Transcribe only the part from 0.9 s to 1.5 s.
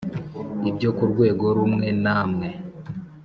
ku rwego